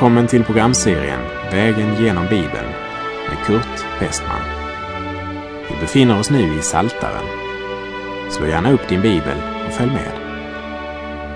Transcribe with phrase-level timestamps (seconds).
[0.00, 1.20] Välkommen till programserien
[1.52, 2.68] Vägen genom Bibeln
[3.28, 4.40] med Kurt Westman.
[5.68, 7.24] Vi befinner oss nu i Saltaren.
[8.30, 10.12] Slå gärna upp din bibel och följ med.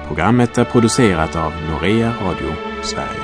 [0.06, 2.52] Programmet är producerat av Norea Radio
[2.82, 3.22] Sverige.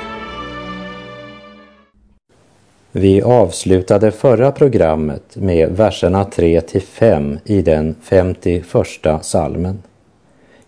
[2.91, 8.65] Vi avslutade förra programmet med verserna 3 till 5 i den 51
[9.21, 9.83] salmen.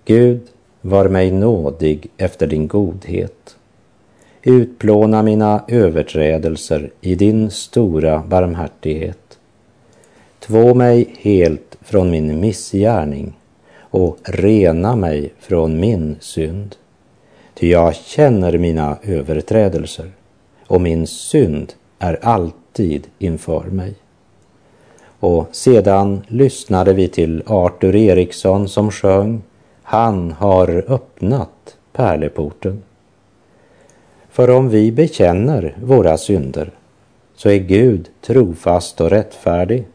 [0.06, 0.42] Gud,
[0.82, 3.56] var mig nådig efter din godhet.
[4.46, 9.38] Utplåna mina överträdelser i din stora barmhärtighet.
[10.40, 13.34] Två mig helt från min missgärning
[13.80, 16.76] och rena mig från min synd.
[17.54, 20.12] Ty jag känner mina överträdelser
[20.68, 23.94] och min synd är alltid inför mig.
[25.20, 29.42] Och sedan lyssnade vi till Artur Eriksson som sjöng
[29.84, 32.82] Han har öppnat pärleporten.
[34.34, 36.72] För om vi bekänner våra synder
[37.36, 39.88] så är Gud trofast och rättfärdig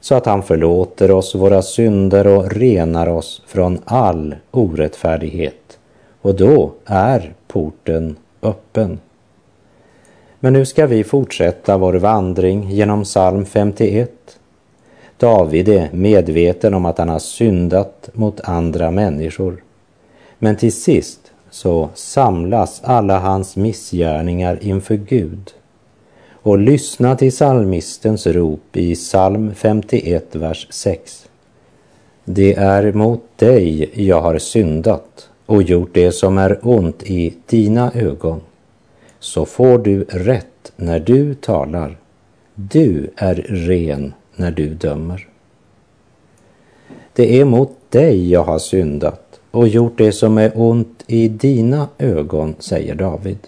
[0.00, 5.78] så att han förlåter oss våra synder och renar oss från all orättfärdighet.
[6.20, 8.98] Och då är porten öppen.
[10.40, 14.38] Men nu ska vi fortsätta vår vandring genom psalm 51.
[15.16, 19.62] David är medveten om att han har syndat mot andra människor.
[20.38, 25.54] Men till sist så samlas alla hans missgärningar inför Gud.
[26.42, 31.28] Och lyssna till psalmistens rop i psalm 51, vers 6.
[32.24, 37.92] Det är mot dig jag har syndat och gjort det som är ont i dina
[37.92, 38.40] ögon.
[39.18, 41.96] Så får du rätt när du talar.
[42.54, 45.28] Du är ren när du dömer.
[47.12, 51.88] Det är mot dig jag har syndat och gjort det som är ont i dina
[51.98, 53.38] ögon, säger David.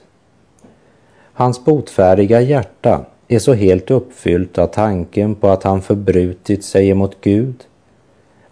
[1.32, 7.16] Hans botfärdiga hjärta är så helt uppfyllt av tanken på att han förbrutit sig emot
[7.20, 7.54] Gud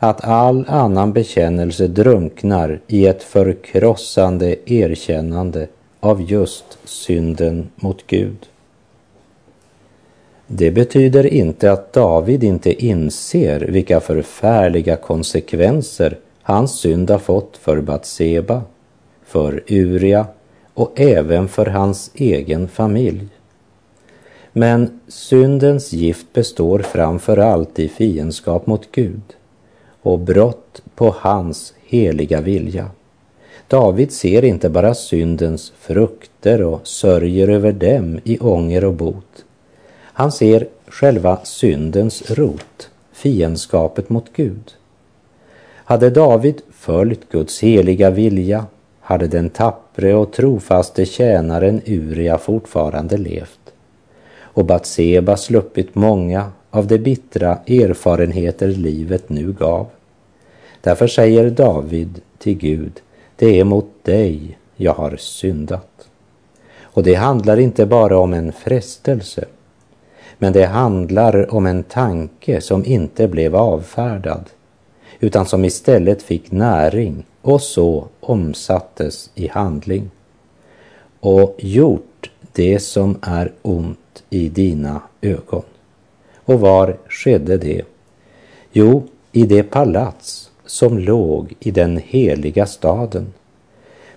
[0.03, 5.69] att all annan bekännelse drunknar i ett förkrossande erkännande
[6.01, 8.47] av just synden mot Gud.
[10.47, 17.81] Det betyder inte att David inte inser vilka förfärliga konsekvenser hans synd har fått för
[17.81, 18.63] Batseba,
[19.25, 20.27] för Uria
[20.75, 23.29] och även för hans egen familj.
[24.53, 29.23] Men syndens gift består framför allt i fiendskap mot Gud
[30.03, 32.91] och brott på hans heliga vilja.
[33.69, 39.45] David ser inte bara syndens frukter och sörjer över dem i ånger och bot.
[40.03, 44.73] Han ser själva syndens rot, fiendskapet mot Gud.
[45.91, 48.67] Hade David följt Guds heliga vilja
[49.01, 53.61] hade den tappre och trofaste tjänaren Uria fortfarande levt
[54.41, 59.87] och Batseba sluppit många av de bittra erfarenheter livet nu gav.
[60.81, 63.01] Därför säger David till Gud,
[63.37, 66.09] det är mot dig jag har syndat.
[66.83, 69.45] Och det handlar inte bara om en frestelse,
[70.39, 74.45] men det handlar om en tanke som inte blev avfärdad
[75.21, 80.11] utan som istället fick näring och så omsattes i handling.
[81.21, 85.63] Och gjort det som är ont i dina ögon.
[86.45, 87.83] Och var skedde det?
[88.73, 93.33] Jo, i det palats som låg i den heliga staden.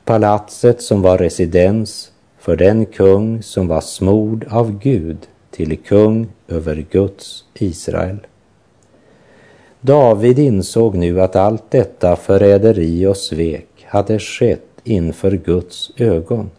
[0.06, 5.18] Palatset som var residens för den kung som var smord av Gud
[5.52, 8.18] till kung över Guds Israel.
[9.86, 16.50] David insåg nu att allt detta förräderi och svek hade skett inför Guds ögon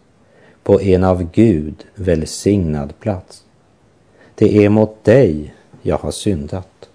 [0.63, 3.43] på en av Gud välsignad plats.
[4.35, 6.89] Det är mot dig jag har syndat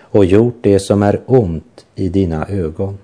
[0.00, 2.98] och gjort det som är ont i dina ögon.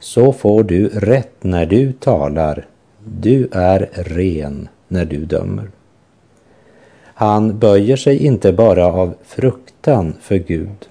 [0.00, 2.66] Så får du rätt när du talar,
[3.04, 5.70] du är ren när du dömer.
[7.04, 10.88] Han böjer sig inte bara av fruktan för Gud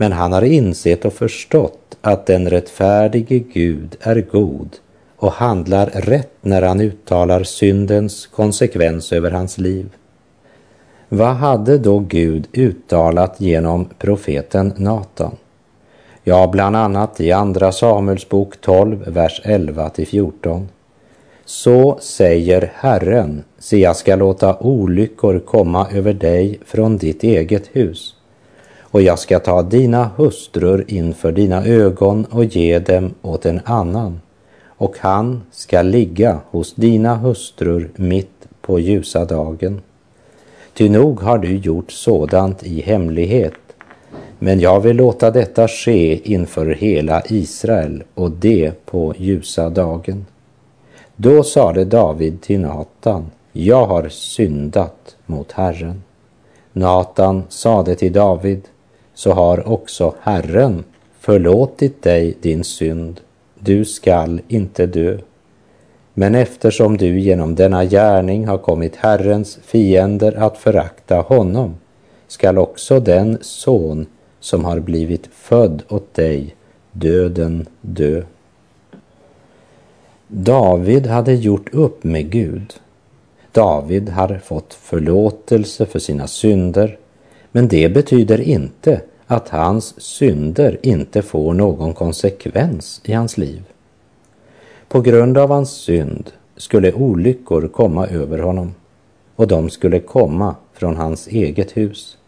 [0.00, 4.76] men han har insett och förstått att den rättfärdige Gud är god
[5.16, 9.86] och handlar rätt när han uttalar syndens konsekvens över hans liv.
[11.08, 15.36] Vad hade då Gud uttalat genom profeten Natan?
[16.24, 20.68] Ja, bland annat i Andra Samuels bok 12, vers 11 till 14.
[21.44, 28.14] Så säger Herren, se jag ska låta olyckor komma över dig från ditt eget hus
[28.90, 34.20] och jag ska ta dina hustrur inför dina ögon och ge dem åt en annan
[34.80, 39.80] och han ska ligga hos dina hustrur mitt på ljusa dagen.
[40.74, 43.54] Ty nog har du gjort sådant i hemlighet,
[44.38, 50.26] men jag vill låta detta ske inför hela Israel och det på ljusa dagen.
[51.16, 56.02] Då sade David till Natan, jag har syndat mot Herren.
[56.72, 58.62] Natan sade till David,
[59.20, 60.84] så har också Herren
[61.18, 63.20] förlåtit dig din synd,
[63.58, 65.18] du skall inte dö.
[66.14, 71.74] Men eftersom du genom denna gärning har kommit Herrens fiender att förakta honom,
[72.28, 74.06] skall också den son
[74.40, 76.54] som har blivit född åt dig
[76.92, 78.22] döden dö.
[80.28, 82.74] David hade gjort upp med Gud.
[83.52, 86.98] David hade fått förlåtelse för sina synder,
[87.52, 93.62] men det betyder inte att hans synder inte får någon konsekvens i hans liv.
[94.88, 98.74] På grund av hans synd skulle olyckor komma över honom
[99.36, 102.18] och de skulle komma från hans eget hus,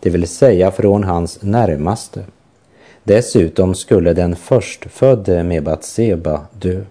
[0.00, 2.24] det vill säga från hans närmaste.
[3.04, 6.82] Dessutom skulle den förstfödde med Batseba dö.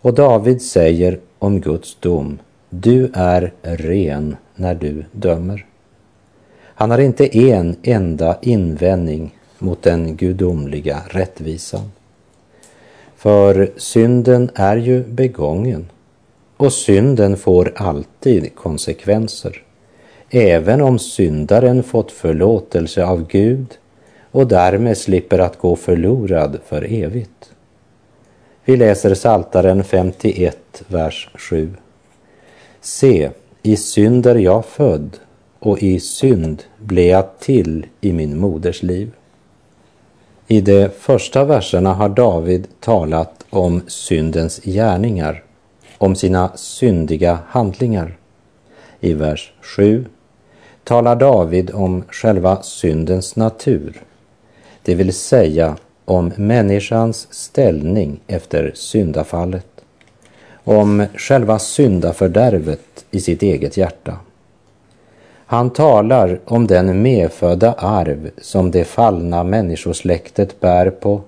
[0.00, 2.38] Och David säger om Guds dom,
[2.70, 5.66] du är ren när du dömer.
[6.82, 11.92] Han har inte en enda invändning mot den gudomliga rättvisan.
[13.16, 15.90] För synden är ju begången
[16.56, 19.62] och synden får alltid konsekvenser,
[20.30, 23.78] även om syndaren fått förlåtelse av Gud
[24.30, 27.52] och därmed slipper att gå förlorad för evigt.
[28.64, 31.70] Vi läser Saltaren 51, vers 7.
[32.80, 33.30] Se,
[33.62, 35.18] i synd är jag född
[35.62, 39.10] och i synd blev jag till i min moders liv.
[40.46, 45.42] I de första verserna har David talat om syndens gärningar,
[45.98, 48.16] om sina syndiga handlingar.
[49.00, 50.04] I vers 7
[50.84, 54.02] talar David om själva syndens natur,
[54.82, 59.84] det vill säga om människans ställning efter syndafallet,
[60.64, 64.16] om själva syndafördärvet i sitt eget hjärta.
[65.52, 71.20] Han talar om den medfödda arv som det fallna människosläktet bär på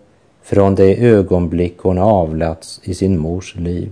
[0.42, 3.90] från det ögonblick hon avlats i sin mors liv.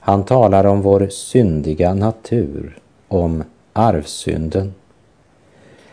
[0.00, 4.74] Han talar om vår syndiga natur, om arvsynden.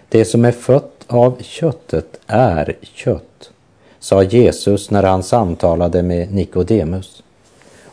[0.10, 3.52] Det som är fött av köttet är kött,
[4.00, 7.24] sa Jesus när han samtalade med Nikodemus.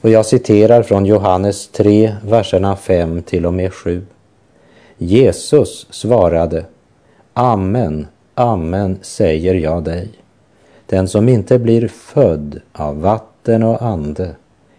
[0.00, 4.06] Och jag citerar från Johannes 3, verserna 5 till och med 7.
[5.02, 6.64] Jesus svarade,
[7.34, 10.08] Amen, amen säger jag dig.
[10.86, 14.34] Den som inte blir född av vatten och ande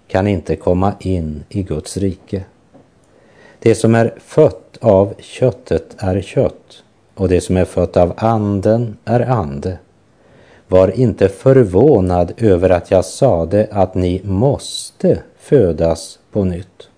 [0.08, 2.44] kan inte komma in i Guds rike.
[3.60, 6.84] Det som är fött av köttet är kött
[7.16, 9.78] och det som är fött av anden är ande.
[10.68, 16.91] Var inte förvånad över att jag sade att ni måste födas på nytt.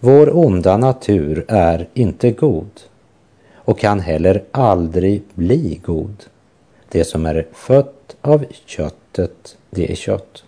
[0.00, 2.70] Vår onda natur är inte god
[3.54, 6.24] och kan heller aldrig bli god.
[6.88, 10.44] Det som är fött av köttet, det är kött.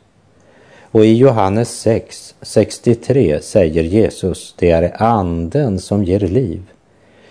[0.82, 6.62] Och i Johannes 6, 63 säger Jesus, det är anden som ger liv.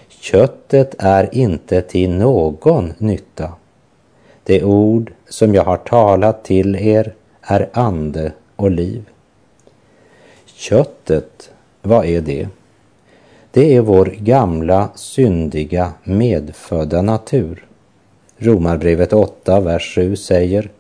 [0.10, 3.54] Köttet är inte till någon nytta.
[4.44, 9.10] Det ord som jag har talat till er är ande och liv.
[10.46, 12.48] Köttet vad är det?
[13.52, 17.66] Det är vår gamla syndiga medfödda natur.
[18.38, 20.72] Romarbrevet 8, vers 7 säger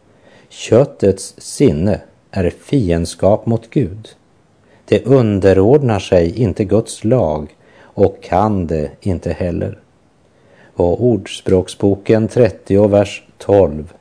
[0.49, 2.01] Köttets sinne
[2.31, 4.09] är fiendskap mot Gud.
[4.85, 9.79] Det underordnar sig inte Guds lag och kan det inte heller.
[10.73, 13.93] Och Ordspråksboken 30, vers 12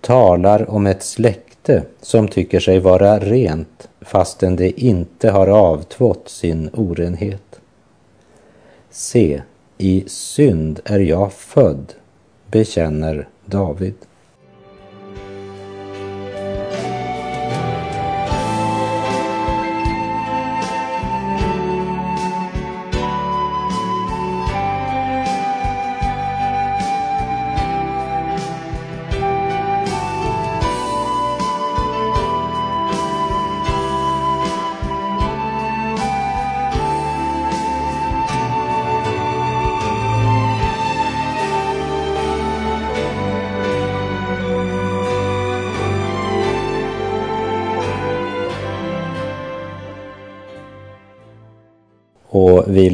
[0.00, 6.70] talar om ett släkte som tycker sig vara rent fastän det inte har avtvått sin
[6.72, 7.60] orenhet.
[8.90, 9.42] Se,
[9.78, 11.92] i synd är jag född,
[12.50, 13.94] bekänner David.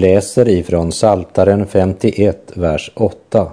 [0.00, 3.52] Läser ifrån Saltaren 51, vers 8.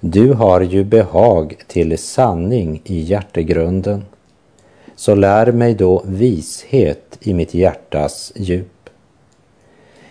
[0.00, 4.04] Du har ju behag till sanning i hjärtegrunden,
[4.96, 8.90] så lär mig då vishet i mitt hjärtas djup.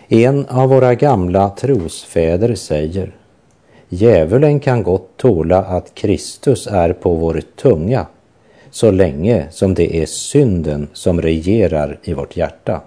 [0.08, 3.16] En av våra gamla trosfäder säger
[3.88, 8.06] Djävulen kan gott tåla att Kristus är på vår tunga
[8.70, 12.82] så länge som det är synden som regerar i vårt hjärta.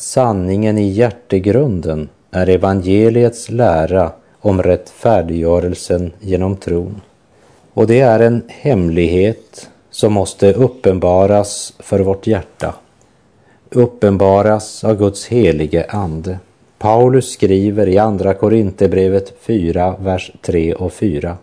[0.00, 7.00] Sanningen i hjärtegrunden är evangeliets lära om rättfärdiggörelsen genom tron.
[7.74, 12.74] Och det är en hemlighet som måste uppenbaras för vårt hjärta.
[13.70, 16.38] Uppenbaras av Guds helige Ande.
[16.78, 21.36] Paulus skriver i Andra Korinthierbrevet 4, vers 3 och 4.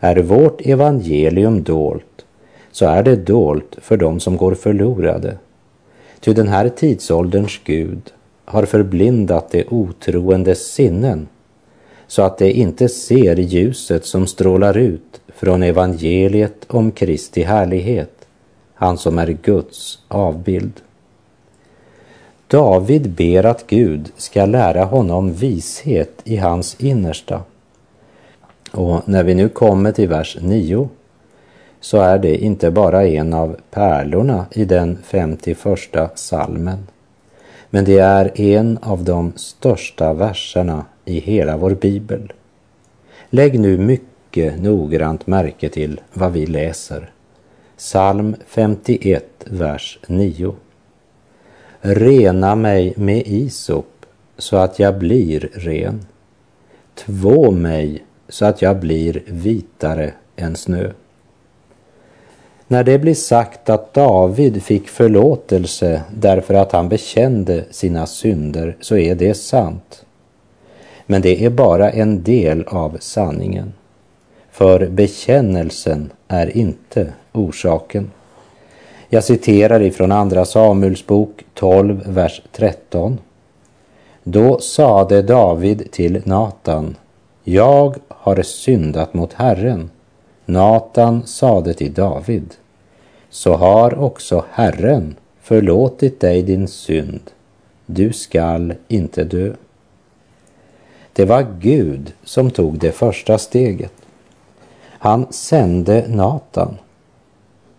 [0.00, 2.24] Är vårt evangelium dolt,
[2.72, 5.38] så är det dolt för dem som går förlorade.
[6.24, 8.12] Ty den här tidsålderns Gud
[8.44, 11.28] har förblindat de otroendes sinnen
[12.06, 18.26] så att de inte ser ljuset som strålar ut från evangeliet om Kristi härlighet,
[18.74, 20.72] han som är Guds avbild.
[22.46, 27.42] David ber att Gud ska lära honom vishet i hans innersta.
[28.72, 30.88] Och när vi nu kommer till vers 9
[31.84, 35.58] så är det inte bara en av pärlorna i den 51
[36.14, 36.86] salmen,
[37.70, 42.32] men det är en av de största verserna i hela vår bibel.
[43.30, 47.10] Lägg nu mycket noggrant märke till vad vi läser.
[47.76, 50.54] Psalm 51, vers 9.
[51.80, 54.06] Rena mig med isop
[54.38, 56.06] så att jag blir ren.
[56.94, 60.90] Två mig så att jag blir vitare än snö.
[62.68, 68.96] När det blir sagt att David fick förlåtelse därför att han bekände sina synder så
[68.96, 70.04] är det sant.
[71.06, 73.72] Men det är bara en del av sanningen.
[74.50, 78.10] För bekännelsen är inte orsaken.
[79.08, 83.18] Jag citerar ifrån Andra Samuels bok 12, vers 13.
[84.22, 86.96] Då sade David till Natan,
[87.44, 89.90] jag har syndat mot Herren.
[90.46, 92.54] Natan sade till David,
[93.30, 97.30] så har också Herren förlåtit dig din synd.
[97.86, 99.52] Du skall inte dö.
[101.12, 103.92] Det var Gud som tog det första steget.
[104.98, 106.76] Han sände Natan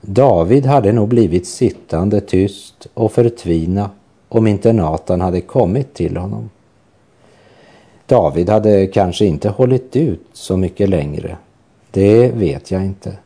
[0.07, 3.89] David hade nog blivit sittande tyst och förtvina
[4.29, 6.49] om inte Natan hade kommit till honom.
[8.05, 11.37] David hade kanske inte hållit ut så mycket längre.
[11.95, 13.17] Det vet jag inte.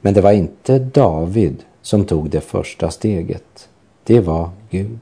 [0.00, 3.68] Men det var inte David som tog det första steget.
[4.04, 5.00] Det var Gud.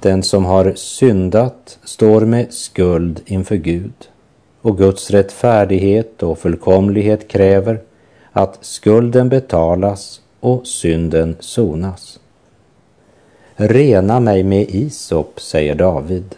[0.00, 3.92] Den som har syndat står med skuld inför Gud
[4.62, 7.80] och Guds rättfärdighet och fullkomlighet kräver
[8.32, 12.20] att skulden betalas och synden sonas.
[13.54, 16.34] Rena mig med isop, säger David.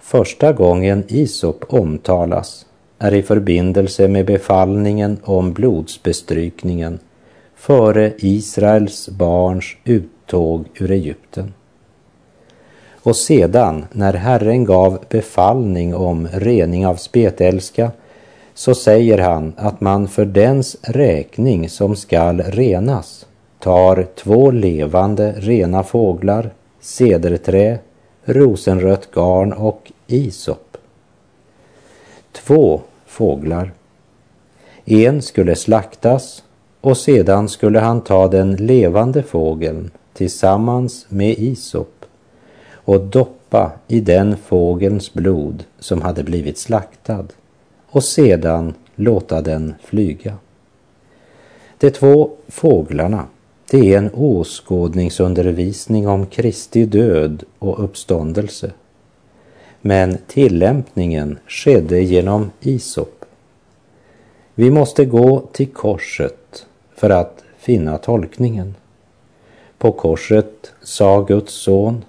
[0.00, 2.66] Första gången isop omtalas
[3.02, 6.98] är i förbindelse med befallningen om blodsbestrykningen
[7.54, 11.54] före Israels barns uttåg ur Egypten.
[13.02, 17.90] Och sedan, när Herren gav befallning om rening av spetälska,
[18.54, 23.26] så säger han att man för dens räkning som skall renas
[23.58, 27.78] tar två levande rena fåglar, cederträ,
[28.24, 30.76] rosenrött garn och isop.
[32.32, 32.80] Två
[33.10, 33.72] fåglar.
[34.84, 36.44] En skulle slaktas
[36.80, 42.04] och sedan skulle han ta den levande fågeln tillsammans med isop
[42.72, 47.26] och doppa i den fågelns blod som hade blivit slaktad
[47.86, 50.36] och sedan låta den flyga.
[51.78, 53.24] De två fåglarna,
[53.70, 58.72] det är en åskådningsundervisning om Kristi död och uppståndelse.
[59.80, 63.24] Men tillämpningen skedde genom Isop.
[64.54, 68.74] Vi måste gå till korset för att finna tolkningen.
[69.78, 72.04] På korset sa Guds son,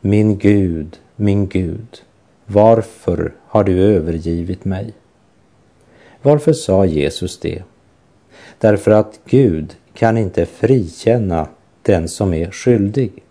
[0.00, 2.02] min Gud, min Gud,
[2.46, 4.92] varför har du övergivit mig?
[6.22, 7.62] Varför sa Jesus det?
[8.58, 11.48] Därför att Gud kan inte frikänna
[11.82, 13.22] den som är skyldig.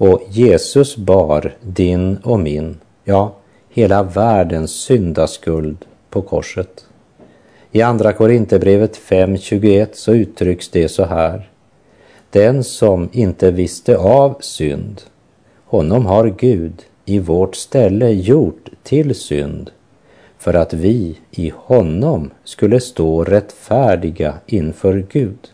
[0.00, 3.34] Och Jesus bar din och min, ja,
[3.68, 6.84] hela världens syndaskuld på korset.
[7.72, 11.50] I Andra Korinthierbrevet 5.21 så uttrycks det så här.
[12.30, 15.02] Den som inte visste av synd
[15.64, 19.70] Honom har Gud i vårt ställe gjort till synd
[20.38, 25.48] för att vi i honom skulle stå rättfärdiga inför Gud.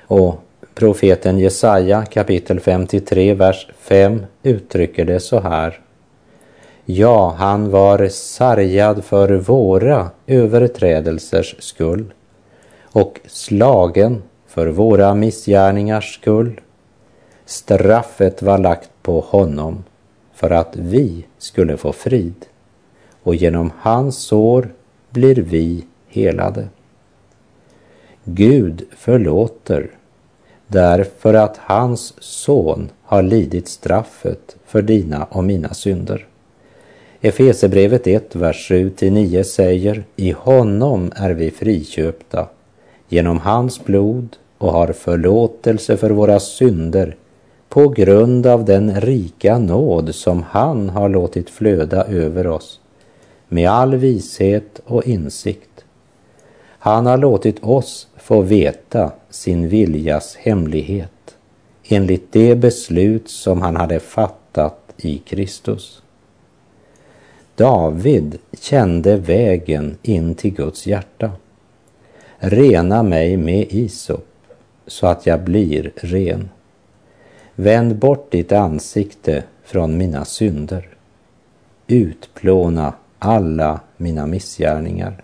[0.00, 0.40] Och
[0.78, 5.80] profeten Jesaja kapitel 53, vers 5 uttrycker det så här.
[6.84, 12.04] Ja, han var sargad för våra överträdelsers skull
[12.82, 16.60] och slagen för våra missgärningars skull.
[17.44, 19.84] Straffet var lagt på honom
[20.34, 22.46] för att vi skulle få frid
[23.22, 24.68] och genom hans sår
[25.10, 26.68] blir vi helade.
[28.24, 29.90] Gud förlåter
[30.68, 36.26] därför att hans son har lidit straffet för dina och mina synder.
[37.20, 42.48] Efesebrevet 1, vers 7-9 säger I honom är vi friköpta
[43.08, 47.16] genom hans blod och har förlåtelse för våra synder
[47.68, 52.80] på grund av den rika nåd som han har låtit flöda över oss
[53.48, 55.84] med all vishet och insikt.
[56.78, 61.36] Han har låtit oss få veta sin viljas hemlighet
[61.88, 66.02] enligt det beslut som han hade fattat i Kristus.
[67.54, 71.32] David kände vägen in till Guds hjärta.
[72.38, 74.28] Rena mig med isop
[74.86, 76.48] så att jag blir ren.
[77.54, 80.88] Vänd bort ditt ansikte från mina synder.
[81.86, 85.22] Utplåna alla mina missgärningar.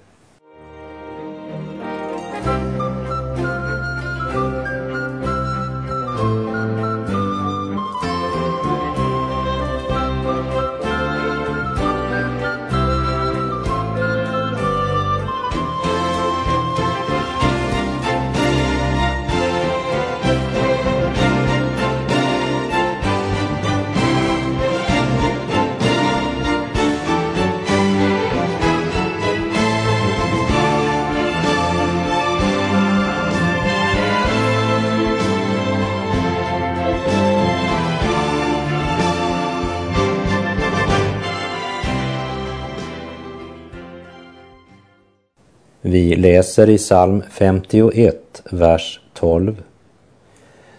[45.94, 49.62] Vi läser i psalm 51, vers 12.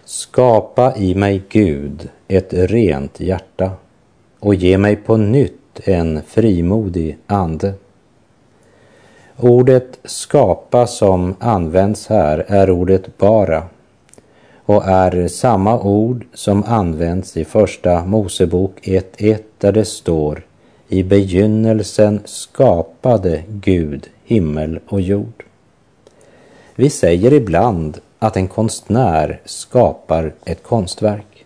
[0.04, 3.70] Skapa i mig, Gud, ett rent hjärta
[4.40, 7.74] och ge mig på nytt en frimodig ande.
[9.36, 13.62] Ordet skapa som används här är ordet bara
[14.64, 20.46] och är samma ord som används i Första Mosebok 1.1 där det står
[20.88, 25.44] i begynnelsen skapade Gud himmel och jord.
[26.74, 31.44] Vi säger ibland att en konstnär skapar ett konstverk.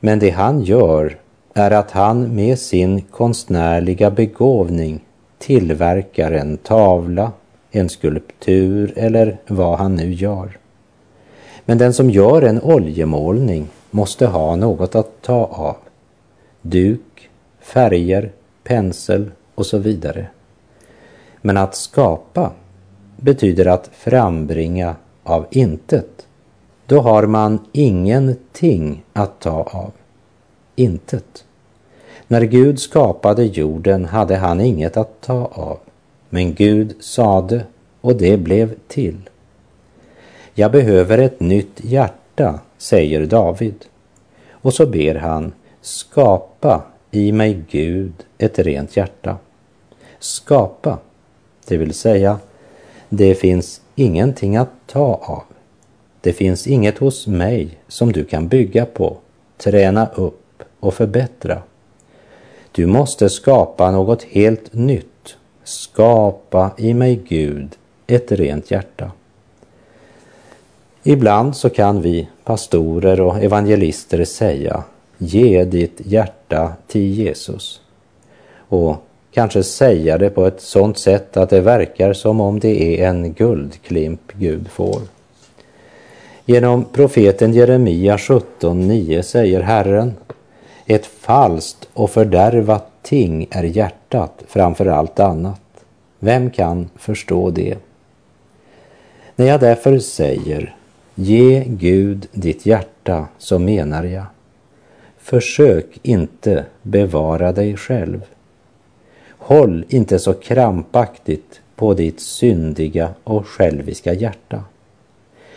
[0.00, 1.18] Men det han gör
[1.54, 5.04] är att han med sin konstnärliga begåvning
[5.38, 7.32] tillverkar en tavla,
[7.70, 10.58] en skulptur eller vad han nu gör.
[11.64, 15.76] Men den som gör en oljemålning måste ha något att ta av.
[16.62, 18.32] Duk, färger,
[18.64, 20.26] pensel och så vidare.
[21.42, 22.52] Men att skapa
[23.16, 26.26] betyder att frambringa av intet.
[26.86, 29.92] Då har man ingenting att ta av.
[30.76, 31.44] Intet.
[32.26, 35.78] När Gud skapade jorden hade han inget att ta av.
[36.28, 37.64] Men Gud sade
[38.00, 39.30] och det blev till.
[40.54, 43.84] Jag behöver ett nytt hjärta, säger David.
[44.50, 49.36] Och så ber han, skapa i mig Gud ett rent hjärta.
[50.18, 50.98] Skapa
[51.68, 52.38] det vill säga,
[53.08, 55.42] det finns ingenting att ta av.
[56.20, 59.16] Det finns inget hos mig som du kan bygga på,
[59.56, 61.62] träna upp och förbättra.
[62.72, 65.36] Du måste skapa något helt nytt.
[65.64, 67.76] Skapa i mig, Gud,
[68.06, 69.12] ett rent hjärta.
[71.02, 74.84] Ibland så kan vi pastorer och evangelister säga
[75.18, 77.80] Ge ditt hjärta till Jesus.
[78.68, 78.96] Och
[79.32, 83.32] kanske säga det på ett sådant sätt att det verkar som om det är en
[83.32, 85.00] guldklimp Gud får.
[86.44, 90.14] Genom profeten Jeremia 17.9 säger Herren,
[90.86, 95.60] ett falskt och fördärvat ting är hjärtat framför allt annat.
[96.18, 97.76] Vem kan förstå det?
[99.36, 100.74] När jag därför säger,
[101.14, 104.24] ge Gud ditt hjärta, så menar jag,
[105.18, 108.20] försök inte bevara dig själv.
[109.38, 114.64] Håll inte så krampaktigt på ditt syndiga och själviska hjärta.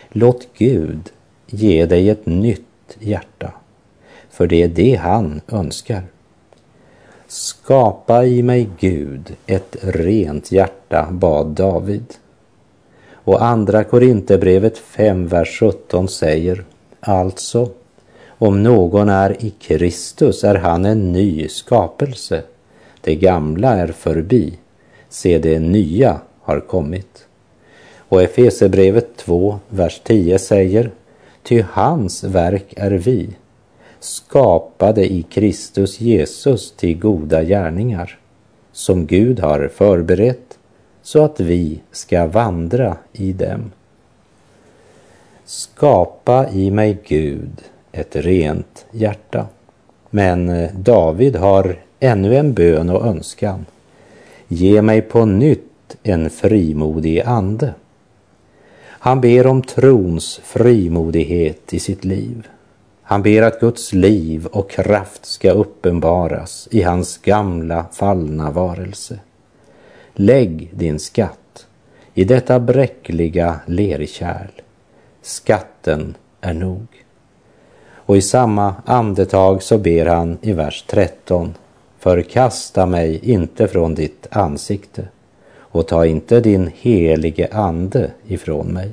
[0.10, 1.10] Låt Gud
[1.48, 3.54] ge dig ett nytt hjärta.
[4.30, 6.04] för det är det han önskar.
[7.28, 12.06] Skapa i mig Gud ett rent hjärta, bad David.
[13.14, 16.64] Och andra Korinthierbrevet 5, vers 17 säger
[17.00, 17.70] alltså,
[18.28, 22.44] om någon är i Kristus är han en ny skapelse.
[23.02, 24.54] Det gamla är förbi,
[25.10, 27.28] se det nya har kommit.
[27.98, 30.92] Och Efesebrevet 2, vers 10 säger,
[31.44, 33.30] ty hans verk är vi,
[34.00, 38.20] skapade i Kristus Jesus till goda gärningar,
[38.72, 40.58] som Gud har förberett
[41.02, 43.72] så att vi ska vandra i dem.
[45.46, 47.62] Skapa i mig Gud
[47.92, 49.48] ett rent hjärta.
[50.10, 53.66] Men David har ännu en bön och önskan.
[54.48, 57.74] Ge mig på nytt en frimodig ande.
[58.84, 62.48] Han ber om trons frimodighet i sitt liv.
[63.02, 69.20] Han ber att Guds liv och kraft ska uppenbaras i hans gamla fallna varelse.
[70.14, 71.68] Lägg din skatt
[72.14, 74.62] i detta bräckliga lerkärl.
[75.22, 76.88] Skatten är nog.
[77.94, 81.54] Och i samma andetag så ber han i vers 13.
[82.02, 85.08] Förkasta mig inte från ditt ansikte
[85.58, 88.92] och ta inte din helige ande ifrån mig.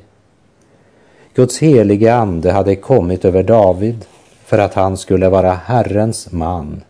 [1.35, 4.05] Guds helige ande hade kommit över David
[4.45, 6.83] för att han skulle vara Herrens man,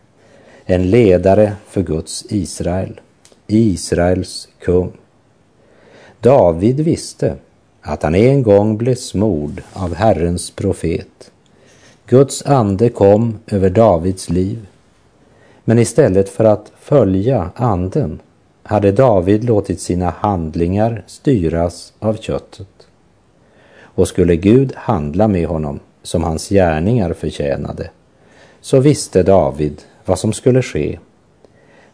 [0.64, 3.00] en ledare för Guds Israel,
[3.46, 4.92] Israels kung.
[6.20, 7.37] David visste
[7.83, 11.31] att han en gång blev smord av Herrens profet.
[12.07, 14.66] Guds ande kom över Davids liv.
[15.68, 18.20] Men istället för att följa anden
[18.62, 22.88] hade David låtit sina handlingar styras av köttet.
[23.81, 27.90] Och skulle Gud handla med honom som hans gärningar förtjänade,
[28.61, 30.98] så visste David vad som skulle ske.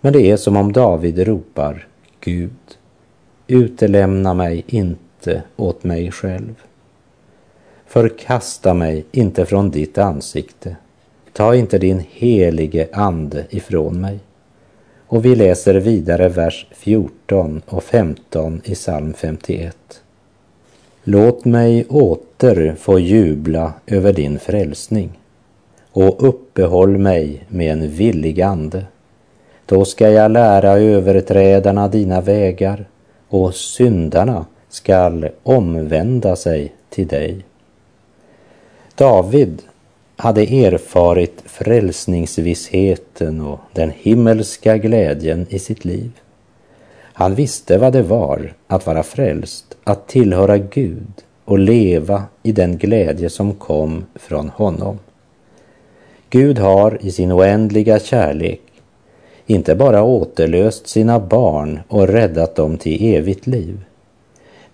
[0.00, 1.86] Men det är som om David ropar
[2.20, 2.78] Gud,
[3.46, 6.54] utelämna mig inte åt mig själv.
[7.86, 10.76] Förkasta mig inte från ditt ansikte.
[11.36, 14.18] Ta inte din helige ande ifrån mig.
[15.06, 19.76] Och vi läser vidare vers 14 och 15 i psalm 51.
[21.04, 25.18] Låt mig åter få jubla över din frälsning
[25.92, 28.84] och uppehåll mig med en villig ande.
[29.66, 32.84] Då ska jag lära överträdarna dina vägar
[33.28, 37.44] och syndarna skall omvända sig till dig.
[38.94, 39.62] David
[40.16, 46.10] hade erfarit frälsningsvissheten och den himmelska glädjen i sitt liv.
[47.16, 51.12] Han visste vad det var att vara frälst, att tillhöra Gud
[51.44, 54.98] och leva i den glädje som kom från honom.
[56.30, 58.60] Gud har i sin oändliga kärlek
[59.46, 63.80] inte bara återlöst sina barn och räddat dem till evigt liv,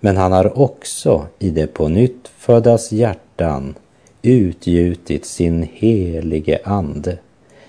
[0.00, 3.74] men han har också i det på nytt föddas hjärtan
[4.22, 7.18] utgjutit sin helige ande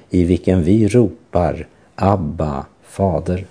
[0.10, 3.46] i vilken vi ropar Abba, Fader.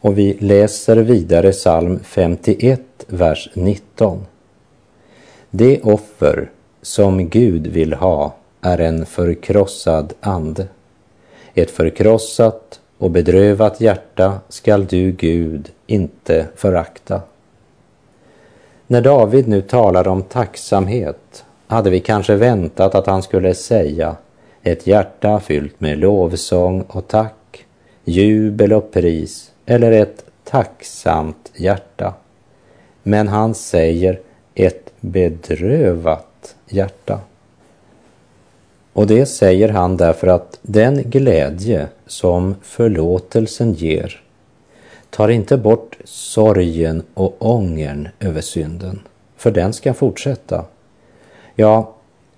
[0.00, 4.26] Och vi läser vidare psalm 51, vers 19.
[5.50, 6.50] Det offer
[6.82, 10.66] som Gud vill ha är en förkrossad ande.
[11.54, 17.20] Ett förkrossat och bedrövat hjärta skall du, Gud, inte förakta.
[18.92, 24.16] När David nu talar om tacksamhet hade vi kanske väntat att han skulle säga
[24.62, 27.66] ett hjärta fyllt med lovsång och tack,
[28.04, 32.14] jubel och pris eller ett tacksamt hjärta.
[33.02, 34.20] Men han säger
[34.54, 37.20] ett bedrövat hjärta.
[38.92, 44.22] Och det säger han därför att den glädje som förlåtelsen ger
[45.12, 49.00] tar inte bort sorgen och ångern över synden,
[49.36, 50.64] för den ska fortsätta.
[51.54, 51.94] Ja,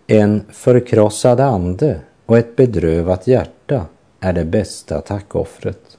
[0.06, 3.87] en förkrossad ande och ett bedrövat hjärta
[4.20, 5.98] är det bästa tackoffret.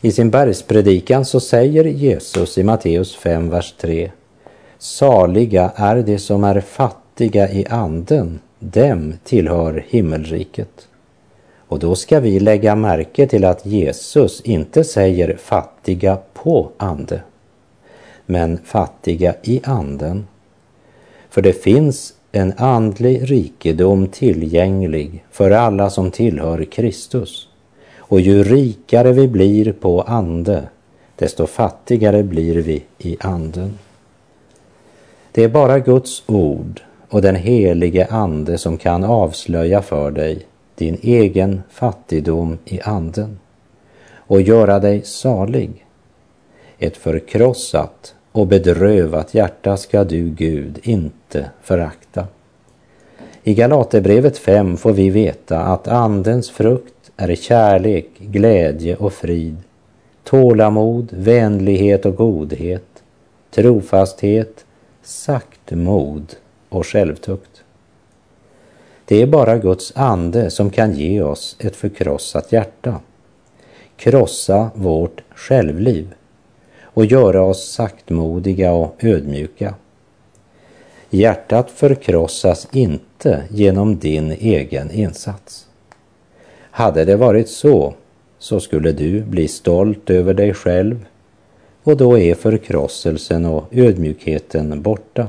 [0.00, 4.10] I sin bergspredikan så säger Jesus i Matteus 5, vers 3
[4.78, 10.88] Saliga är de som är fattiga i anden, dem tillhör himmelriket.
[11.68, 17.20] Och då ska vi lägga märke till att Jesus inte säger fattiga på ande,
[18.26, 20.26] men fattiga i anden.
[21.30, 27.48] För det finns en andlig rikedom tillgänglig för alla som tillhör Kristus.
[27.98, 30.68] Och ju rikare vi blir på ande,
[31.16, 33.78] desto fattigare blir vi i anden.
[35.32, 40.46] Det är bara Guds ord och den helige Ande som kan avslöja för dig
[40.76, 43.38] din egen fattigdom i anden
[44.16, 45.86] och göra dig salig.
[46.78, 52.26] Ett förkrossat och bedrövat hjärta ska du, Gud, inte förakta.
[53.42, 59.56] I Galaterbrevet 5 får vi veta att Andens frukt är kärlek, glädje och frid,
[60.24, 63.02] tålamod, vänlighet och godhet,
[63.50, 64.64] trofasthet,
[65.02, 66.34] saktmod
[66.68, 67.55] och självtukt.
[69.08, 73.00] Det är bara Guds ande som kan ge oss ett förkrossat hjärta,
[73.96, 76.14] krossa vårt självliv
[76.82, 79.74] och göra oss saktmodiga och ödmjuka.
[81.10, 85.66] Hjärtat förkrossas inte genom din egen insats.
[86.70, 87.94] Hade det varit så,
[88.38, 91.06] så skulle du bli stolt över dig själv
[91.82, 95.28] och då är förkrosselsen och ödmjukheten borta.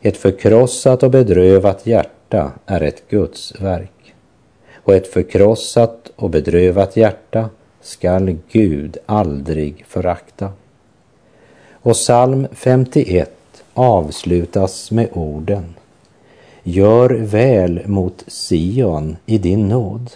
[0.00, 4.14] Ett förkrossat och bedrövat hjärta hjärta är ett Guds verk.
[4.74, 10.52] Och ett förkrossat och bedrövat hjärta skall Gud aldrig förakta.
[11.72, 13.30] Och psalm 51
[13.74, 15.74] avslutas med orden
[16.62, 20.10] Gör väl mot Sion i din nåd.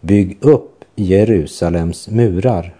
[0.00, 2.74] Bygg upp Jerusalems murar.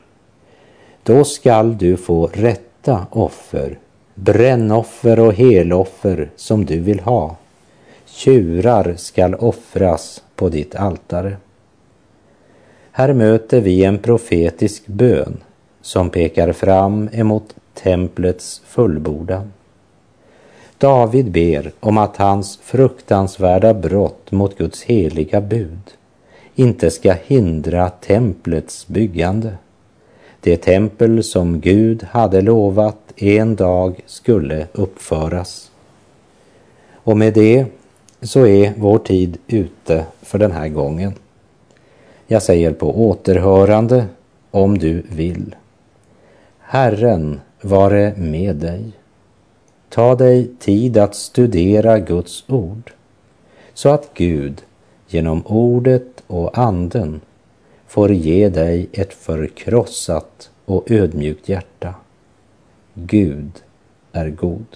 [1.03, 3.79] Då skall du få rätta offer,
[4.15, 7.37] brännoffer och heloffer som du vill ha.
[8.17, 11.37] Tjurar skall offras på ditt altare.
[12.93, 15.37] Här möter vi en profetisk bön
[15.81, 19.53] som pekar fram emot templets fullbordan.
[20.79, 25.93] David ber om att hans fruktansvärda brott mot Guds heliga bud
[26.55, 29.57] inte ska hindra templets byggande.
[30.41, 35.71] Det tempel som Gud hade lovat en dag skulle uppföras.
[36.95, 37.67] Och med det
[38.23, 41.15] så är vår tid ute för den här gången.
[42.27, 44.07] Jag säger på återhörande
[44.51, 45.55] om du vill.
[46.59, 48.85] Herren vare med dig.
[49.89, 52.93] Ta dig tid att studera Guds ord
[53.75, 54.63] så att Gud
[55.09, 57.21] genom ordet och anden
[57.87, 61.95] får ge dig ett förkrossat och ödmjukt hjärta.
[62.95, 63.51] Gud
[64.13, 64.67] är god.